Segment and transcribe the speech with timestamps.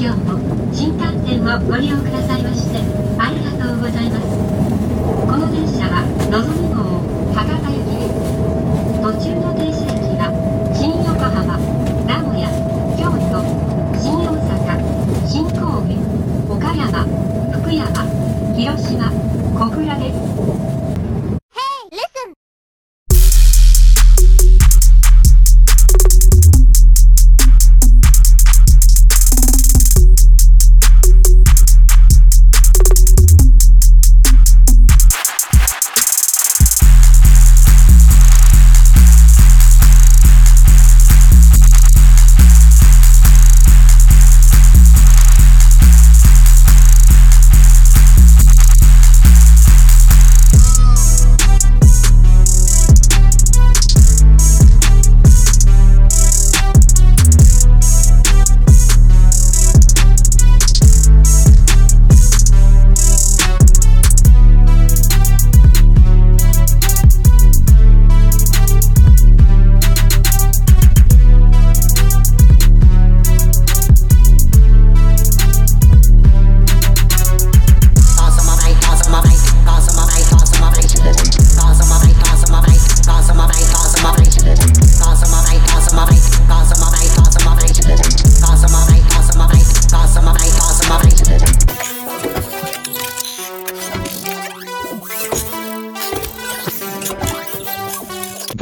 [0.00, 0.38] 今日も
[0.72, 2.78] 新幹線をご利用くださいまして
[3.18, 5.37] ありがとうございます。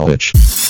[0.05, 0.66] Glitch.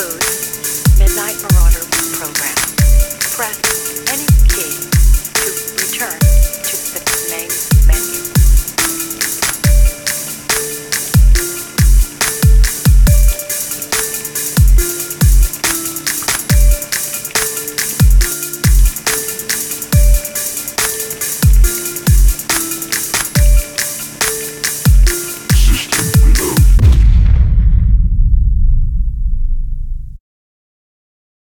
[0.00, 1.84] This Midnight Marauder
[2.16, 2.56] program.
[3.36, 3.89] Press